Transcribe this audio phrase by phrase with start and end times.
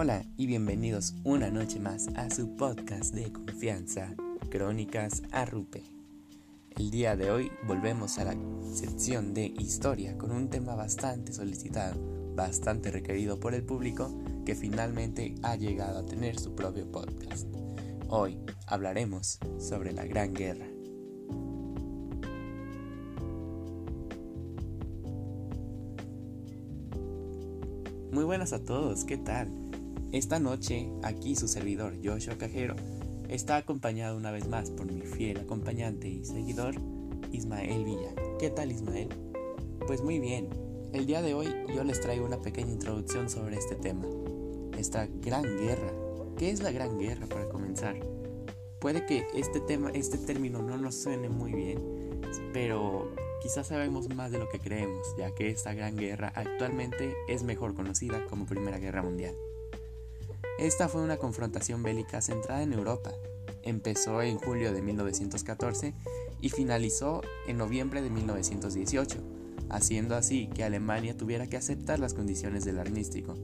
[0.00, 4.14] Hola y bienvenidos una noche más a su podcast de confianza,
[4.48, 5.82] Crónicas Arrupe.
[6.76, 8.36] El día de hoy volvemos a la
[8.72, 12.00] sección de historia con un tema bastante solicitado,
[12.36, 14.16] bastante requerido por el público
[14.46, 17.48] que finalmente ha llegado a tener su propio podcast.
[18.06, 20.68] Hoy hablaremos sobre la Gran Guerra.
[28.12, 29.67] Muy buenas a todos, ¿qué tal?
[30.10, 32.74] Esta noche, aquí su servidor Joshua Cajero
[33.28, 36.76] está acompañado una vez más por mi fiel acompañante y seguidor
[37.30, 38.14] Ismael Villa.
[38.38, 39.10] ¿Qué tal Ismael?
[39.86, 40.48] Pues muy bien,
[40.94, 44.06] el día de hoy yo les traigo una pequeña introducción sobre este tema,
[44.78, 45.92] esta gran guerra.
[46.38, 48.00] ¿Qué es la gran guerra para comenzar?
[48.80, 51.82] Puede que este tema, este término no nos suene muy bien,
[52.54, 57.42] pero quizás sabemos más de lo que creemos, ya que esta gran guerra actualmente es
[57.42, 59.36] mejor conocida como Primera Guerra Mundial.
[60.58, 63.12] Esta fue una confrontación bélica centrada en Europa.
[63.62, 65.94] Empezó en julio de 1914
[66.40, 69.18] y finalizó en noviembre de 1918,
[69.70, 73.34] haciendo así que Alemania tuviera que aceptar las condiciones del armístico.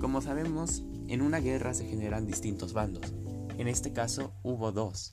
[0.00, 3.12] Como sabemos, en una guerra se generan distintos bandos.
[3.58, 5.10] En este caso hubo dos.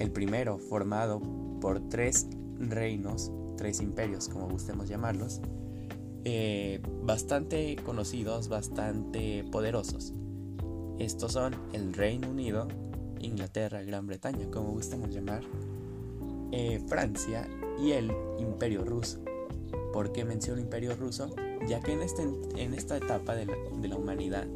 [0.00, 1.22] El primero, formado
[1.60, 2.26] por tres
[2.58, 5.40] reinos, tres imperios, como gustemos llamarlos,
[6.24, 10.12] eh, bastante conocidos, bastante poderosos.
[11.00, 12.68] Estos son el Reino Unido,
[13.20, 15.42] Inglaterra, Gran Bretaña, como gustamos llamar,
[16.52, 17.48] eh, Francia
[17.82, 19.18] y el Imperio Ruso.
[19.94, 21.34] ¿Por qué menciono Imperio Ruso?
[21.66, 24.46] Ya que en, este, en esta etapa de la, de la humanidad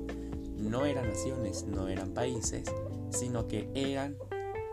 [0.59, 2.65] no eran naciones, no eran países,
[3.09, 4.15] sino que eran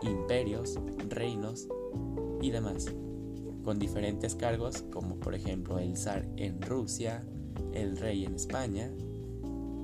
[0.02, 0.78] imperios,
[1.08, 1.68] reinos
[2.42, 2.92] y demás,
[3.64, 7.24] con diferentes cargos como por ejemplo el zar en Rusia,
[7.72, 8.92] el rey en España,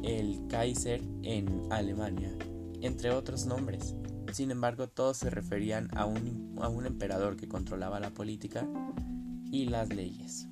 [0.02, 2.36] el Kaiser en Alemania,
[2.80, 3.94] entre otros nombres.
[4.32, 8.66] Sin embargo, todos se referían a un, emperador que controlaba la política
[9.50, 10.48] y las leyes.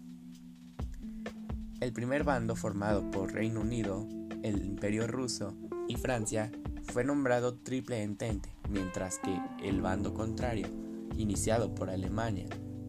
[1.80, 4.08] El primer bando formado por Reino Unido,
[4.42, 5.54] el Imperio Ruso
[5.88, 6.50] y Francia
[6.84, 10.68] fue nombrado Triple Entente, mientras que el bando contrario,
[11.16, 12.46] iniciado por Alemania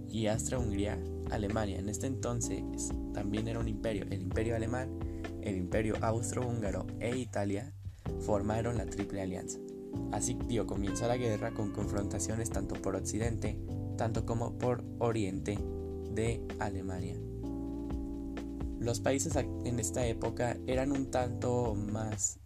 [0.10, 0.98] y Austria-Hungría,
[1.32, 2.64] Alemania en este entonces
[3.14, 4.90] también era un imperio, el Imperio Alemán,
[5.42, 7.74] el Imperio Austrohúngaro e Italia
[8.22, 9.60] formaron la Triple Alianza.
[10.12, 13.58] Así dio comienzo a la guerra con confrontaciones tanto por Occidente,
[13.98, 15.58] tanto como por Oriente
[16.12, 17.18] de Alemania.
[18.80, 22.40] Los países en esta época eran un tanto más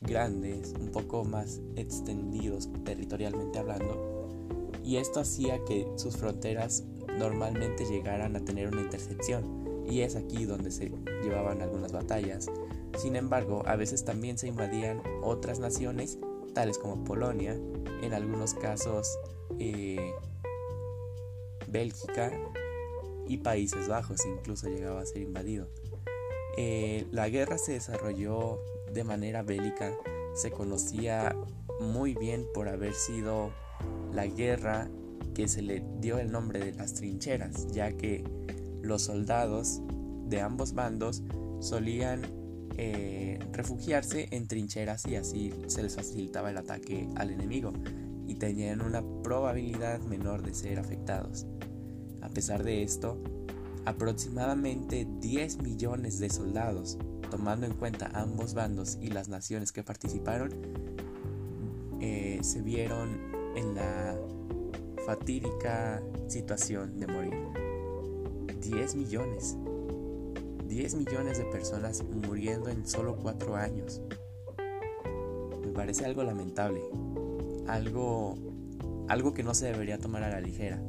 [0.00, 4.28] grandes, un poco más extendidos territorialmente hablando,
[4.82, 6.84] y esto hacía que sus fronteras
[7.18, 10.90] normalmente llegaran a tener una intercepción, y es aquí donde se
[11.22, 12.48] llevaban algunas batallas.
[12.96, 16.18] Sin embargo, a veces también se invadían otras naciones,
[16.54, 17.58] tales como Polonia,
[18.02, 19.18] en algunos casos
[19.58, 20.12] eh,
[21.68, 22.32] Bélgica
[23.28, 25.68] y Países Bajos incluso llegaba a ser invadido.
[26.56, 28.60] Eh, la guerra se desarrolló
[28.92, 29.92] de manera bélica,
[30.34, 31.36] se conocía
[31.80, 33.50] muy bien por haber sido
[34.12, 34.88] la guerra
[35.34, 38.24] que se le dio el nombre de las trincheras, ya que
[38.86, 39.82] los soldados
[40.28, 41.22] de ambos bandos
[41.60, 42.22] solían
[42.78, 47.72] eh, refugiarse en trincheras y así se les facilitaba el ataque al enemigo
[48.26, 51.46] y tenían una probabilidad menor de ser afectados.
[52.20, 53.22] A pesar de esto,
[53.84, 56.98] aproximadamente 10 millones de soldados,
[57.30, 60.50] tomando en cuenta ambos bandos y las naciones que participaron,
[62.00, 63.18] eh, se vieron
[63.56, 64.18] en la
[65.06, 67.45] fatídica situación de morir.
[68.70, 69.56] 10 millones.
[70.68, 74.00] 10 millones de personas muriendo en solo 4 años.
[75.62, 76.80] Me parece algo lamentable.
[77.66, 78.36] Algo
[79.08, 80.82] algo que no se debería tomar a la ligera.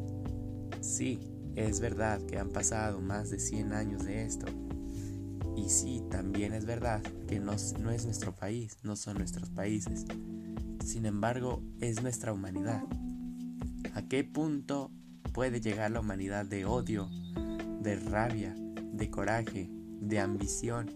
[0.82, 1.20] Sí,
[1.56, 4.48] es verdad que han pasado más de 100 años de esto.
[5.56, 10.06] Y sí, también es verdad que no, no es nuestro país, no son nuestros países.
[10.84, 12.84] Sin embargo, es nuestra humanidad.
[13.94, 14.92] ¿A qué punto
[15.34, 17.10] puede llegar la humanidad de odio,
[17.88, 18.54] de rabia,
[18.92, 19.70] de coraje,
[20.02, 20.92] de ambición,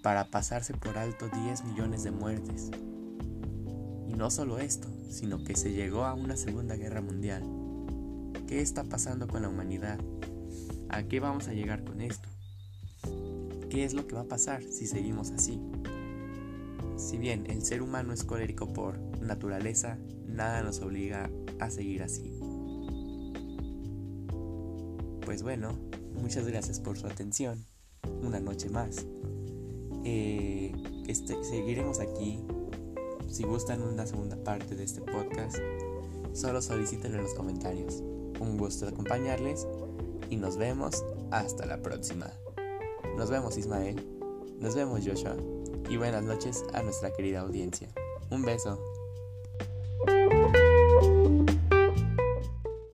[0.00, 2.70] para pasarse por alto 10 millones de muertes.
[4.06, 7.42] Y no solo esto, sino que se llegó a una Segunda Guerra Mundial.
[8.46, 9.98] ¿Qué está pasando con la humanidad?
[10.88, 12.28] ¿A qué vamos a llegar con esto?
[13.70, 15.60] ¿Qué es lo que va a pasar si seguimos así?
[16.96, 19.98] Si bien el ser humano es colérico por naturaleza,
[20.28, 22.39] nada nos obliga a seguir así.
[25.30, 25.78] Pues bueno,
[26.20, 27.64] muchas gracias por su atención.
[28.20, 29.06] Una noche más.
[30.04, 30.72] Eh,
[31.06, 32.40] este, seguiremos aquí.
[33.28, 35.58] Si gustan una segunda parte de este podcast,
[36.32, 38.02] solo soliciten en los comentarios.
[38.40, 39.68] Un gusto acompañarles
[40.30, 42.28] y nos vemos hasta la próxima.
[43.16, 44.04] Nos vemos Ismael,
[44.58, 45.36] nos vemos Joshua
[45.88, 47.86] y buenas noches a nuestra querida audiencia.
[48.32, 48.99] Un beso.